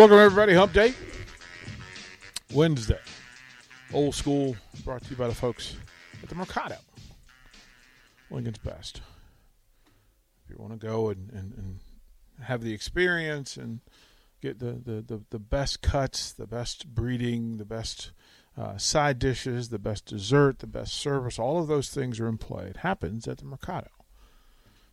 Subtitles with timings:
[0.00, 0.54] Welcome, everybody.
[0.54, 0.94] Hump Day.
[2.54, 3.00] Wednesday.
[3.92, 5.76] Old school brought to you by the folks
[6.22, 6.76] at the Mercado.
[8.30, 9.02] Lincoln's best.
[10.42, 11.80] If you want to go and, and, and
[12.42, 13.80] have the experience and
[14.40, 18.12] get the, the, the, the best cuts, the best breeding, the best
[18.56, 22.38] uh, side dishes, the best dessert, the best service, all of those things are in
[22.38, 22.68] play.
[22.68, 23.90] It happens at the Mercado.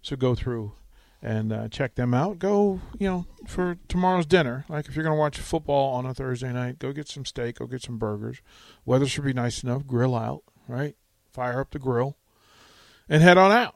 [0.01, 0.73] So go through
[1.21, 2.39] and uh, check them out.
[2.39, 4.65] Go, you know, for tomorrow's dinner.
[4.69, 7.59] Like if you're going to watch football on a Thursday night, go get some steak,
[7.59, 8.41] go get some burgers.
[8.85, 9.87] Weather should be nice enough.
[9.87, 10.95] Grill out, right?
[11.31, 12.17] Fire up the grill
[13.09, 13.75] and head on out.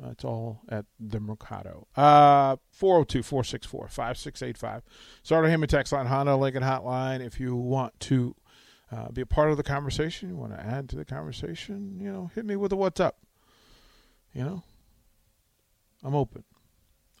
[0.00, 1.88] That's all at the Mercado.
[1.96, 4.82] Uh, 402 464 5685.
[5.22, 7.24] Starter Hammond Text Line, Honda Lincoln Hotline.
[7.24, 8.36] If you want to
[8.92, 12.12] uh, be a part of the conversation, you want to add to the conversation, you
[12.12, 13.18] know, hit me with a what's up.
[14.32, 14.62] You know,
[16.02, 16.44] I'm open.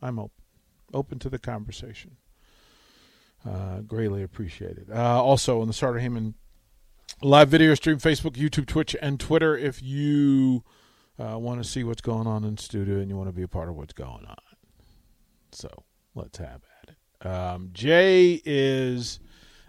[0.00, 0.42] I'm open.
[0.94, 2.16] Open to the conversation.
[3.46, 4.90] Uh, greatly appreciated.
[4.90, 6.34] Uh, also, on the Starter Heyman
[7.22, 10.64] live video stream, Facebook, YouTube, Twitch, and Twitter, if you
[11.18, 13.48] uh, want to see what's going on in studio and you want to be a
[13.48, 14.36] part of what's going on.
[15.52, 15.68] So
[16.14, 17.26] let's have at it.
[17.26, 19.20] Um, Jay is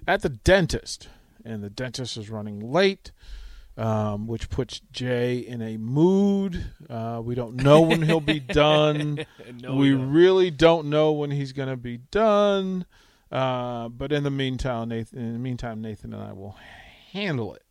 [0.08, 1.10] at the dentist,
[1.44, 3.12] and the dentist is running late
[3.80, 6.66] um, which puts Jay in a mood.
[6.90, 9.26] Uh, we don't know when he'll be done.
[9.62, 10.12] no, we don't.
[10.12, 12.86] really don't know when he's going to be done.
[13.32, 16.58] Uh, but in the meantime, Nathan, in the meantime, Nathan and I will
[17.14, 17.64] handle it.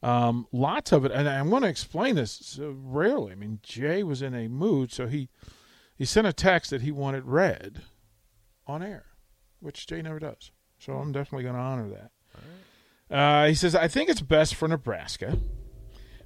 [0.00, 3.32] Um, lots of it, and I'm going to explain this so rarely.
[3.32, 5.28] I mean, Jay was in a mood, so he
[5.96, 7.82] he sent a text that he wanted read
[8.68, 9.06] on air,
[9.58, 10.52] which Jay never does.
[10.78, 12.12] So I'm definitely going to honor that.
[13.10, 15.38] Uh, he says, I think it's best for Nebraska,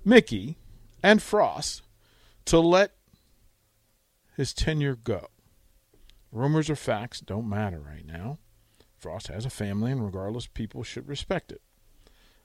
[0.05, 0.59] Mickey,
[1.03, 1.83] and Frost
[2.47, 2.93] to let
[4.37, 5.29] his tenure go.
[6.33, 8.39] Rumors or facts don't matter right now.
[8.99, 11.61] Frost has a family, and regardless, people should respect it.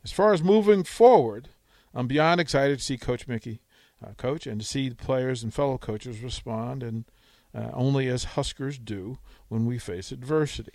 [0.03, 1.49] As far as moving forward,
[1.93, 3.61] I'm beyond excited to see Coach Mickey
[4.05, 7.05] uh, coach and to see the players and fellow coaches respond, and
[7.55, 10.73] uh, only as Huskers do when we face adversity.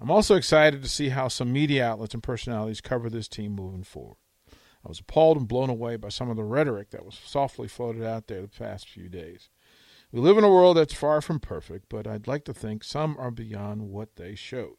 [0.00, 3.84] I'm also excited to see how some media outlets and personalities cover this team moving
[3.84, 4.16] forward.
[4.84, 8.04] I was appalled and blown away by some of the rhetoric that was softly floated
[8.04, 9.48] out there the past few days.
[10.12, 13.16] We live in a world that's far from perfect, but I'd like to think some
[13.18, 14.76] are beyond what they showed.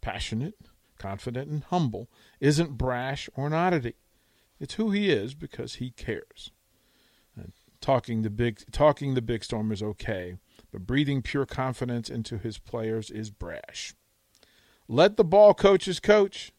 [0.00, 0.54] Passionate,
[0.98, 2.08] confident, and humble
[2.40, 3.94] isn't brash or an oddity.
[4.58, 6.50] It's who he is because he cares.
[7.36, 10.36] And talking the big talking the big storm is okay,
[10.70, 13.94] but breathing pure confidence into his players is brash.
[14.92, 16.52] Let the ball coaches coach.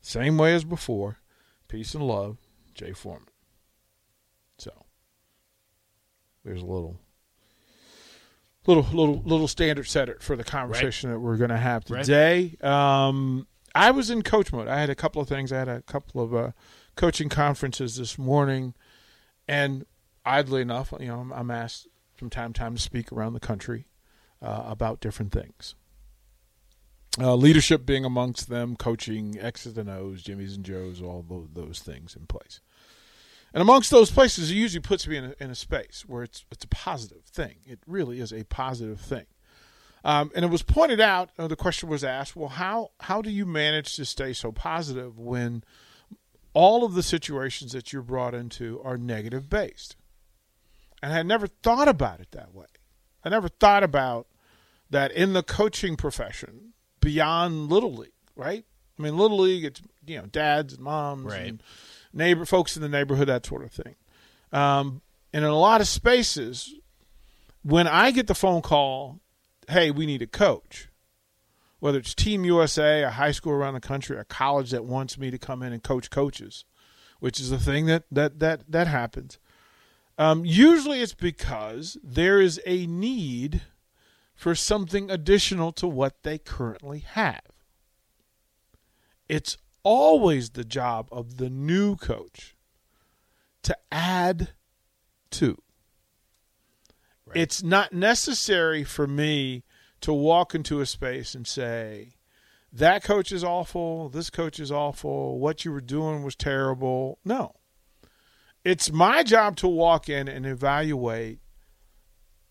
[0.00, 1.18] Same way as before.
[1.68, 2.38] Peace and love,
[2.74, 3.28] Jay Foreman.
[4.58, 4.86] So,
[6.44, 6.98] there's a little
[8.66, 12.56] little little little standard setter for the conversation that we're going to have today.
[12.60, 14.66] Um, I was in coach mode.
[14.66, 15.52] I had a couple of things.
[15.52, 16.50] I had a couple of uh,
[16.96, 18.74] coaching conferences this morning,
[19.46, 19.86] and
[20.24, 21.86] oddly enough, you know, I'm, I'm asked
[22.16, 23.86] from time to time to speak around the country
[24.42, 25.76] uh, about different things.
[27.18, 31.78] Uh, leadership being amongst them, coaching X's and O's, Jimmy's and Joe's, all those, those
[31.78, 32.60] things in place.
[33.54, 36.44] And amongst those places, it usually puts me in a, in a space where it's
[36.50, 37.56] it's a positive thing.
[37.64, 39.24] It really is a positive thing.
[40.04, 41.30] Um, and it was pointed out.
[41.38, 45.18] Uh, the question was asked: Well, how how do you manage to stay so positive
[45.18, 45.64] when
[46.52, 49.96] all of the situations that you're brought into are negative based?
[51.02, 52.66] And I had never thought about it that way.
[53.24, 54.26] I never thought about
[54.90, 56.74] that in the coaching profession
[57.06, 58.64] beyond little league, right?
[58.98, 61.46] I mean, little league, it's you know dads and moms Right.
[61.46, 61.62] and
[62.12, 63.94] neighbor folks in the neighborhood, that sort of thing.
[64.52, 66.74] Um, and in a lot of spaces,
[67.62, 69.20] when I get the phone call,
[69.68, 70.88] "Hey, we need a coach,"
[71.78, 75.30] whether it's Team USA, a high school around the country, a college that wants me
[75.30, 76.64] to come in and coach coaches,
[77.20, 79.38] which is a thing that that that that happens.
[80.18, 83.62] Um, usually, it's because there is a need
[84.36, 87.40] for something additional to what they currently have.
[89.28, 92.54] It's always the job of the new coach
[93.62, 94.50] to add
[95.32, 95.60] to.
[97.34, 99.64] It's not necessary for me
[100.00, 102.12] to walk into a space and say,
[102.72, 107.18] that coach is awful, this coach is awful, what you were doing was terrible.
[107.24, 107.54] No.
[108.64, 111.40] It's my job to walk in and evaluate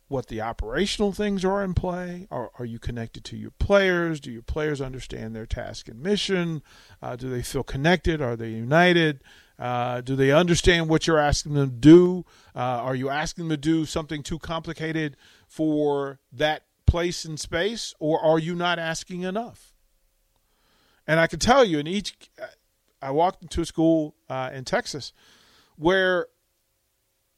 [0.08, 2.28] what the operational things are in play.
[2.30, 4.20] Are, are you connected to your players?
[4.20, 6.62] Do your players understand their task and mission?
[7.02, 8.22] Uh, do they feel connected?
[8.22, 9.24] Are they united?
[9.58, 12.26] Uh, do they understand what you're asking them to do?
[12.56, 15.16] Uh, are you asking them to do something too complicated
[15.48, 19.74] for that place and space, or are you not asking enough?
[21.08, 22.16] And I can tell you, in each,
[23.02, 25.14] I walked into a school uh, in Texas
[25.78, 26.28] where,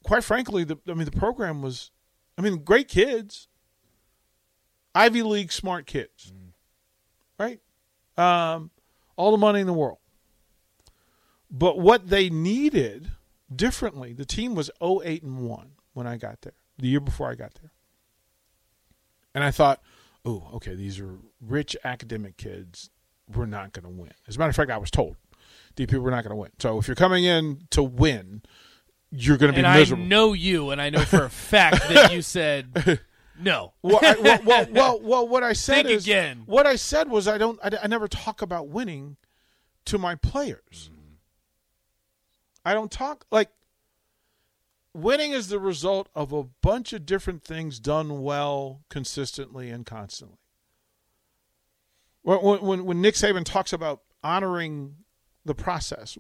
[0.03, 1.91] quite frankly, the I mean the program was,
[2.37, 3.47] I mean, great kids,
[4.93, 6.33] Ivy League smart kids,
[7.39, 7.59] right?
[8.17, 8.71] Um,
[9.15, 9.97] all the money in the world.
[11.49, 13.11] But what they needed
[13.53, 17.35] differently, the team was 08 and 1 when I got there, the year before I
[17.35, 17.71] got there.
[19.33, 19.81] And I thought,
[20.25, 22.89] oh, okay, these are rich academic kids.
[23.33, 24.11] We're not going to win.
[24.27, 25.15] As a matter of fact, I was told
[25.75, 26.51] DP, we're not going to win.
[26.59, 28.41] So if you're coming in to win,
[29.11, 32.11] you're going to be And I know you, and I know for a fact that
[32.11, 32.99] you said
[33.39, 33.73] no.
[33.81, 36.43] well, I, well, well, well, well, what I said Think is again.
[36.45, 39.17] what I said was I don't I, I never talk about winning
[39.85, 40.89] to my players.
[42.65, 43.49] I don't talk like
[44.93, 50.37] winning is the result of a bunch of different things done well, consistently, and constantly.
[52.23, 54.97] When when when Nick Saban talks about honoring
[55.45, 56.17] the process,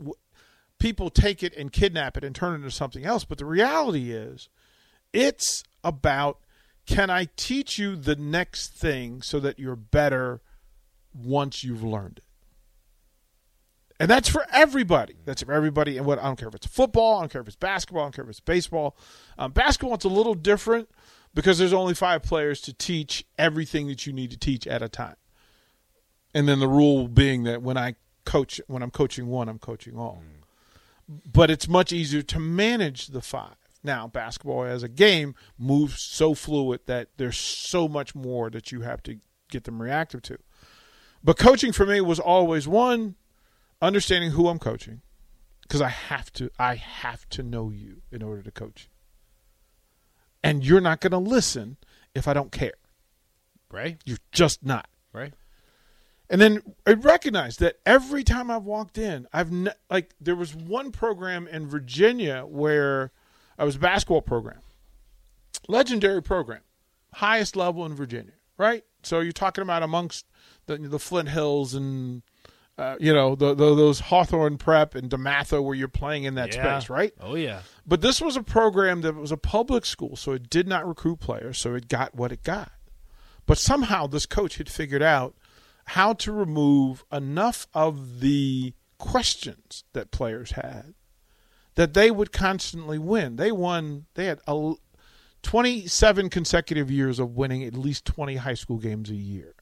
[0.79, 3.23] people take it and kidnap it and turn it into something else.
[3.23, 4.49] But the reality is,
[5.13, 6.39] it's about
[6.85, 10.41] can I teach you the next thing so that you're better
[11.13, 12.23] once you've learned it?
[13.99, 15.15] And that's for everybody.
[15.25, 15.97] That's for everybody.
[15.97, 18.05] And what I don't care if it's football, I don't care if it's basketball, I
[18.05, 18.95] don't care if it's baseball.
[19.37, 20.89] Um, basketball, it's a little different
[21.33, 24.89] because there's only five players to teach everything that you need to teach at a
[24.89, 25.15] time.
[26.33, 29.97] And then the rule being that when I coach, when I'm coaching one, I'm coaching
[29.97, 30.21] all.
[31.07, 33.55] But it's much easier to manage the five.
[33.83, 38.81] Now, basketball as a game moves so fluid that there's so much more that you
[38.81, 40.37] have to get them reactive to.
[41.23, 43.15] But coaching for me was always one
[43.81, 45.01] understanding who I'm coaching
[45.61, 48.89] because I have to I have to know you in order to coach.
[50.43, 51.77] And you're not going to listen
[52.15, 52.75] if I don't care.
[53.71, 54.01] Right?
[54.05, 54.87] You're just not.
[55.11, 55.33] Right?
[56.29, 60.53] And then I recognized that every time I've walked in, I've ne- like there was
[60.53, 63.11] one program in Virginia where
[63.57, 64.59] I was a basketball program,
[65.67, 66.61] legendary program,
[67.13, 68.83] highest level in Virginia, right?
[69.03, 70.25] So you're talking about amongst
[70.65, 72.23] the the Flint Hills and
[72.77, 76.53] uh, you know the, the, those Hawthorne Prep and DeMatha where you're playing in that
[76.53, 76.77] Yeah.
[76.79, 77.13] space, right?
[77.21, 77.61] Oh yeah.
[77.85, 81.19] But this was a program that was a public school, so it did not recruit
[81.19, 82.71] players, so it got what it got.
[83.45, 85.33] But somehow this coach had figured out
[85.91, 90.93] how to remove enough of the questions that players had
[91.75, 93.35] that they would constantly win.
[93.35, 94.73] They won, they had a,
[95.43, 99.53] 27 consecutive years of winning at least 20 high school games a year.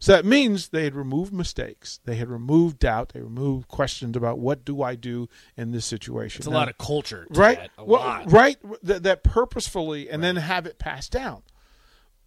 [0.00, 4.38] So that means they had removed mistakes, they had removed doubt, they removed questions about
[4.38, 6.38] what do I do in this situation.
[6.40, 7.58] It's a Now- lot of culture, to right?
[7.58, 8.30] that, a well, lot.
[8.32, 8.56] right.
[8.84, 11.42] That, that purposefully, and then have it passed down.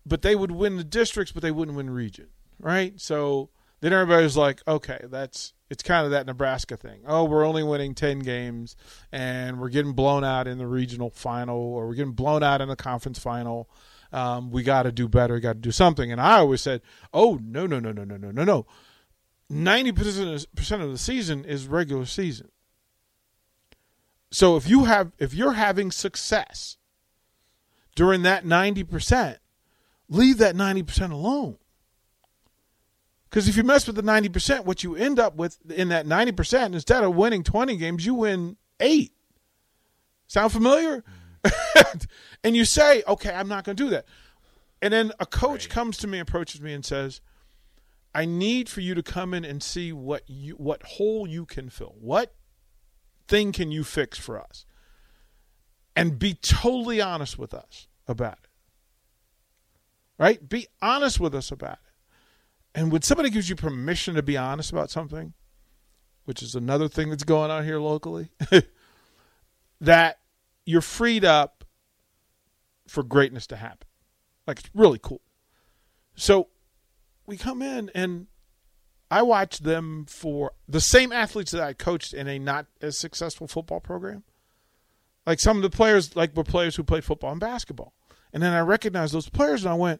[0.06, 2.28] But they would win the districts, but they wouldn't win region,
[2.60, 3.00] right?
[3.00, 3.50] So
[3.82, 7.02] then everybody's like, okay, that's it's kind of that Nebraska thing.
[7.06, 8.76] Oh, we're only winning ten games,
[9.12, 12.68] and we're getting blown out in the regional final, or we're getting blown out in
[12.68, 13.70] the conference final.
[14.12, 15.40] Um, we got to do better.
[15.40, 16.12] Got to do something.
[16.12, 16.82] And I always said,
[17.14, 18.66] oh no, no, no, no, no, no, no, no.
[19.50, 22.50] Ninety percent of the season is regular season.
[24.32, 26.78] So if you have if you're having success
[27.96, 29.38] during that 90%,
[30.12, 31.58] leave that 90% alone.
[33.32, 36.74] Cuz if you mess with the 90%, what you end up with in that 90%
[36.74, 39.12] instead of winning 20 games, you win 8.
[40.28, 41.04] Sound familiar?
[42.44, 44.06] and you say, "Okay, I'm not going to do that."
[44.82, 47.22] And then a coach comes to me approaches me and says,
[48.14, 51.70] "I need for you to come in and see what you what hole you can
[51.70, 51.96] fill.
[52.00, 52.34] What
[53.28, 54.66] thing can you fix for us?
[55.96, 58.51] And be totally honest with us about it.
[60.22, 60.48] Right?
[60.48, 62.76] Be honest with us about it.
[62.76, 65.34] And when somebody gives you permission to be honest about something,
[66.26, 68.30] which is another thing that's going on here locally,
[69.82, 70.20] that
[70.64, 71.64] you're freed up
[72.88, 73.88] for greatness to happen.
[74.46, 75.22] Like it's really cool.
[76.14, 76.50] So
[77.26, 78.28] we come in and
[79.10, 83.48] I watched them for the same athletes that I coached in a not as successful
[83.48, 84.24] football program.
[85.26, 87.96] Like some of the players, like were players who played football and basketball.
[88.32, 90.00] And then I recognized those players and I went,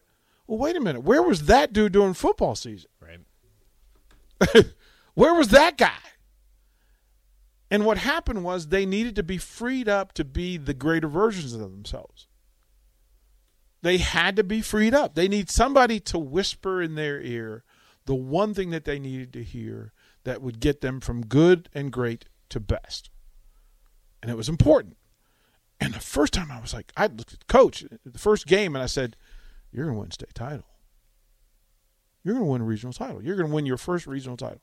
[0.52, 1.00] well, wait a minute.
[1.00, 2.90] Where was that dude during football season?
[3.00, 4.66] Right.
[5.14, 5.96] Where was that guy?
[7.70, 11.54] And what happened was they needed to be freed up to be the greater versions
[11.54, 12.26] of themselves.
[13.80, 15.14] They had to be freed up.
[15.14, 17.64] They need somebody to whisper in their ear
[18.04, 19.94] the one thing that they needed to hear
[20.24, 23.08] that would get them from good and great to best.
[24.20, 24.98] And it was important.
[25.80, 28.76] And the first time I was like, I looked at the coach, the first game,
[28.76, 29.16] and I said,
[29.72, 30.66] You're going to win state title.
[32.22, 33.22] You're going to win a regional title.
[33.22, 34.62] You're going to win your first regional title.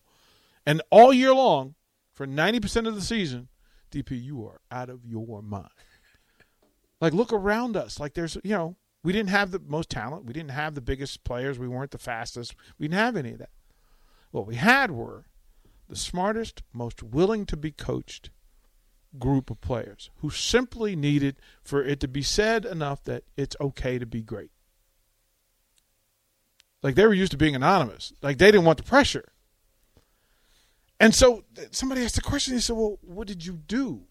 [0.66, 1.76] And all year long,
[2.14, 3.50] for 90% of the season,
[3.92, 5.70] DP, you are out of your mind.
[7.02, 8.00] Like, look around us.
[8.00, 10.26] Like, there's, you know, we didn't have the most talent.
[10.26, 11.58] We didn't have the biggest players.
[11.58, 12.56] We weren't the fastest.
[12.78, 13.50] We didn't have any of that.
[14.32, 15.26] What we had were
[15.88, 18.30] the smartest, most willing to be coached
[19.18, 23.98] group of players who simply needed for it to be said enough that it's okay
[23.98, 24.52] to be great.
[26.82, 28.14] Like they were used to being anonymous.
[28.22, 29.26] Like they didn't want the pressure.
[31.00, 32.54] And so somebody asked the question.
[32.54, 34.04] He said, Well, what did you do?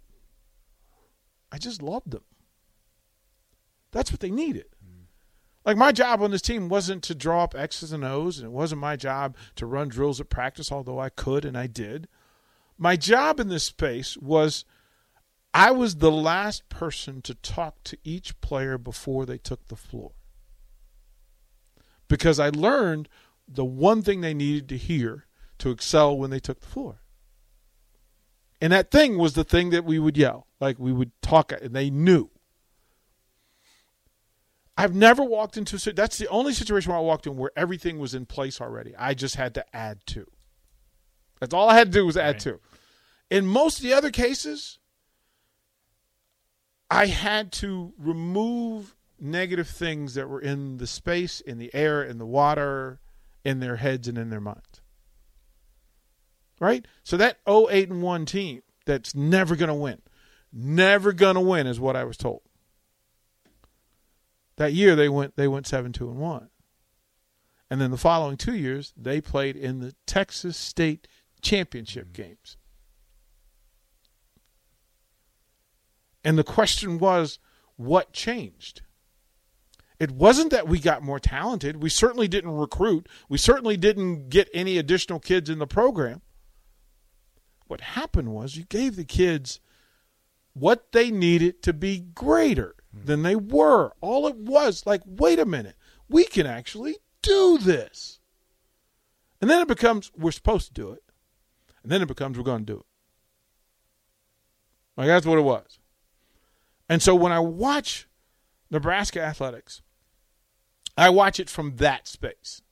[1.50, 2.24] I just loved them.
[3.92, 4.66] That's what they needed.
[4.84, 5.04] Mm.
[5.64, 8.52] Like my job on this team wasn't to draw up X's and O's, and it
[8.52, 12.08] wasn't my job to run drills at practice, although I could and I did.
[12.76, 14.64] My job in this space was
[15.52, 20.12] I was the last person to talk to each player before they took the floor.
[22.08, 23.08] Because I learned
[23.46, 25.26] the one thing they needed to hear
[25.58, 27.02] to excel when they took the floor.
[28.60, 30.46] And that thing was the thing that we would yell.
[30.60, 32.30] Like we would talk, and they knew.
[34.76, 37.98] I've never walked into a that's the only situation where I walked in where everything
[37.98, 38.94] was in place already.
[38.96, 40.26] I just had to add to.
[41.40, 42.40] That's all I had to do was add Right.
[42.40, 42.60] to.
[43.30, 44.78] In most of the other cases,
[46.90, 52.18] I had to remove negative things that were in the space, in the air, in
[52.18, 53.00] the water,
[53.44, 54.80] in their heads and in their minds.
[56.60, 56.86] Right?
[57.04, 60.02] So that 08 and 1 team that's never going to win.
[60.52, 62.42] Never going to win is what I was told.
[64.56, 66.48] That year they went they went 7 2 and 1.
[67.70, 71.06] And then the following 2 years they played in the Texas State
[71.40, 72.22] Championship mm-hmm.
[72.22, 72.56] games.
[76.24, 77.38] And the question was
[77.76, 78.82] what changed?
[80.00, 81.82] It wasn't that we got more talented.
[81.82, 83.08] We certainly didn't recruit.
[83.28, 86.22] We certainly didn't get any additional kids in the program.
[87.66, 89.60] What happened was you gave the kids
[90.54, 93.06] what they needed to be greater hmm.
[93.06, 93.92] than they were.
[94.00, 95.76] All it was like, wait a minute,
[96.08, 98.20] we can actually do this.
[99.40, 101.02] And then it becomes we're supposed to do it.
[101.82, 102.86] And then it becomes we're going to do it.
[104.96, 105.78] Like that's what it was.
[106.88, 108.08] And so when I watch
[108.70, 109.82] Nebraska athletics,
[110.98, 112.62] I watch it from that space.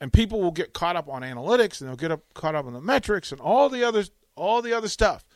[0.00, 2.72] And people will get caught up on analytics and they'll get up, caught up on
[2.72, 4.04] the metrics and all the other
[4.36, 5.26] all the other stuff.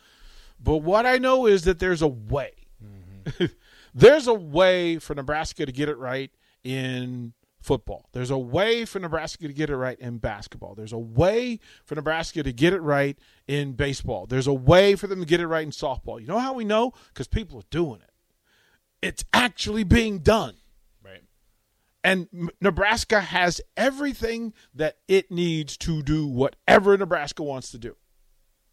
[0.57, 2.51] But what I know is that there's a way.
[2.81, 3.45] Mm-hmm.
[3.93, 6.31] there's a way for Nebraska to get it right
[6.63, 8.07] in football.
[8.13, 10.75] There's a way for Nebraska to get it right in basketball.
[10.75, 14.25] There's a way for Nebraska to get it right in baseball.
[14.25, 16.21] There's a way for them to get it right in softball.
[16.21, 16.93] You know how we know?
[17.09, 18.11] Because people are doing it.
[19.01, 20.55] It's actually being done.
[22.03, 27.95] And Nebraska has everything that it needs to do whatever Nebraska wants to do.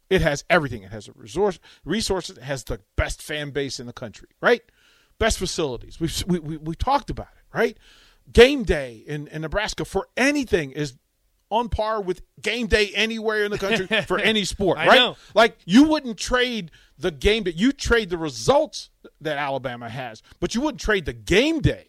[0.09, 0.83] It has everything.
[0.83, 2.37] It has a resource, resources.
[2.37, 4.61] It has the best fan base in the country, right?
[5.17, 5.99] Best facilities.
[6.01, 7.77] We've, we, we, we talked about it, right?
[8.31, 10.97] Game day in, in Nebraska for anything is
[11.49, 14.95] on par with game day anywhere in the country for any sport, I right?
[14.95, 15.17] know.
[15.33, 20.55] Like you wouldn't trade the game that you trade the results that Alabama has, but
[20.55, 21.87] you wouldn't trade the game day.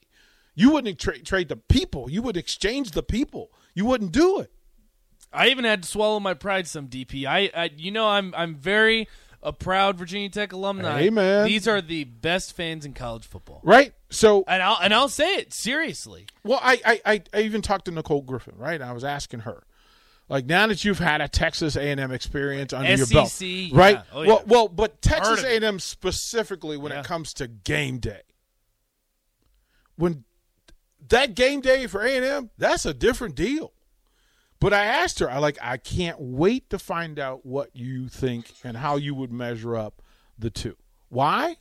[0.55, 2.11] You wouldn't tra- trade the people.
[2.11, 3.51] You would exchange the people.
[3.75, 4.51] You wouldn't do it.
[5.33, 7.25] I even had to swallow my pride some DP.
[7.25, 9.09] I, I you know I'm I'm very
[9.43, 11.01] a proud Virginia Tech alumni.
[11.01, 11.47] Hey, man.
[11.47, 13.61] These are the best fans in college football.
[13.65, 13.93] Right?
[14.11, 16.27] So And I'll and I'll say it seriously.
[16.45, 18.81] Well, I, I, I, even talked to Nicole Griffin, right?
[18.81, 19.65] I was asking her,
[20.29, 23.49] like, now that you've had a Texas A and M experience under your belt, SEC,
[23.49, 23.69] yeah.
[23.73, 24.01] right?
[24.13, 24.29] Oh, yeah.
[24.29, 27.01] Well, well, but Texas A&M specifically when Yeah.
[27.01, 28.23] it comes to game day,
[29.97, 30.25] when
[31.09, 33.73] that game day for A and M, that's a different deal.
[34.61, 38.53] But I asked her, I like, I can't wait to find out what you think
[38.63, 40.03] and how you would measure up
[40.39, 40.77] the two.
[41.09, 41.57] Why?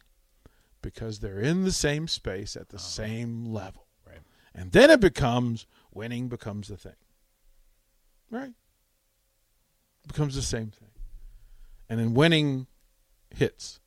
[0.84, 2.86] Because they're in the same space at the uh-huh.
[2.86, 3.88] same level.
[4.08, 4.20] Right.
[4.54, 6.94] And then it becomes winning becomes the thing.
[8.30, 8.54] Right?
[10.08, 10.90] becomes the same thing.
[11.90, 12.68] And then winning
[13.36, 13.80] hits.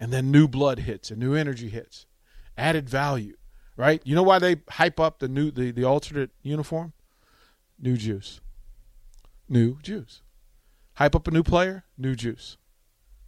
[0.00, 2.06] And then new blood hits and new energy hits.
[2.56, 3.36] Added value.
[3.76, 4.00] Right?
[4.04, 6.92] You know why they hype up the new the, the alternate uniform?
[7.78, 8.40] New juice.
[9.48, 10.22] New juice.
[10.94, 12.56] Hype up a new player, new juice.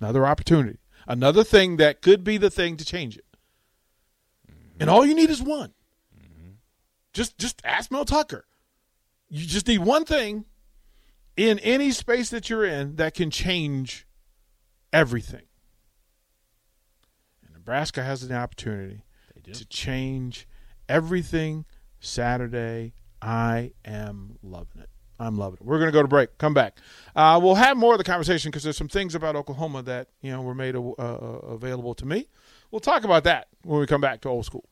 [0.00, 0.79] Another opportunity.
[1.09, 3.25] Another thing that could be the thing to change it.
[4.79, 5.73] And all you need is one.
[7.12, 8.45] Just just ask Mel Tucker.
[9.29, 10.45] You just need one thing
[11.37, 14.07] in any space that you're in that can change
[14.93, 15.47] everything.
[17.43, 19.03] And Nebraska has an opportunity
[19.53, 20.47] to change
[20.88, 21.65] everything
[22.00, 22.95] Saturday.
[23.21, 24.91] I am loving it.
[25.19, 25.67] I'm loving it.
[25.67, 26.37] We're going to go to break.
[26.38, 26.79] Come back.
[27.15, 30.30] Uh, we'll have more of the conversation because there's some things about Oklahoma that you
[30.30, 31.02] know were made uh, uh,
[31.49, 32.28] available to me.
[32.71, 34.65] We'll talk about that when we come back to old school.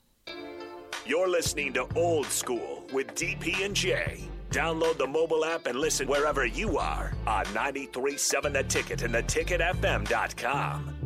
[1.06, 4.24] You're listening to Old School with DP and Jay.
[4.50, 11.03] Download the mobile app and listen wherever you are on 93.7 The Ticket and theticketfm.com.